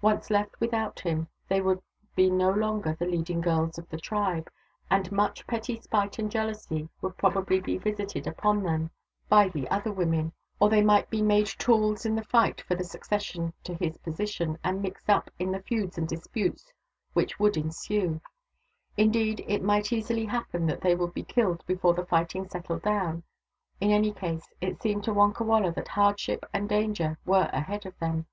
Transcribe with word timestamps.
Once 0.00 0.30
left 0.30 0.58
without 0.58 1.00
him, 1.00 1.28
they 1.48 1.60
would 1.60 1.82
be 2.14 2.30
no 2.30 2.50
longer 2.50 2.94
the 2.98 3.04
leading 3.04 3.42
girls 3.42 3.76
of 3.76 3.86
the 3.90 3.98
tribe, 3.98 4.48
and 4.90 5.12
much 5.12 5.46
petty 5.46 5.78
spite 5.78 6.18
and 6.18 6.30
jealousy 6.30 6.88
would 7.02 7.14
probably 7.18 7.60
be 7.60 7.76
visited 7.76 8.26
upon 8.26 8.62
them 8.62 8.88
by 9.28 9.48
the 9.50 9.68
other 9.68 9.68
i64 9.68 9.68
THE 9.68 9.68
DAUGHTERS 9.68 9.68
OF 9.70 9.96
WONKAWALA 9.96 9.96
women. 10.06 10.32
Or 10.60 10.70
they 10.70 10.82
might 10.82 11.10
be 11.10 11.20
made 11.20 11.46
tools 11.48 12.06
in 12.06 12.14
the 12.16 12.24
fight 12.24 12.62
for 12.62 12.74
the 12.74 12.84
succession 12.84 13.52
to 13.64 13.74
his 13.74 13.98
position, 13.98 14.56
and 14.64 14.80
mixed 14.80 15.10
up 15.10 15.28
in 15.38 15.52
the 15.52 15.60
feuds 15.60 15.98
and 15.98 16.08
disputes 16.08 16.72
which 17.12 17.38
would 17.38 17.58
ensue: 17.58 18.22
indeed, 18.96 19.44
it 19.46 19.62
might 19.62 19.92
easily 19.92 20.24
happen 20.24 20.64
that 20.68 20.80
they 20.80 20.94
would 20.94 21.12
be 21.12 21.22
killed 21.22 21.62
before 21.66 21.92
the 21.92 22.06
fighting 22.06 22.48
settled 22.48 22.80
down. 22.80 23.24
In 23.78 23.90
any 23.90 24.12
case 24.14 24.54
it 24.58 24.80
seemed 24.80 25.04
to 25.04 25.12
Wonkawala 25.12 25.74
that 25.74 25.88
hardship 25.88 26.46
and 26.54 26.66
danger 26.66 27.18
were 27.26 27.50
ahead 27.52 27.84
of 27.84 27.98
them. 27.98 28.24